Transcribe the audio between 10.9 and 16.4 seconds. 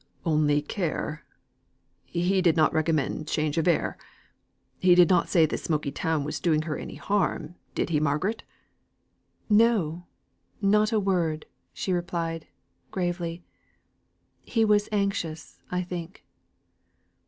a word," she replied, gravely. "He was anxious, I think."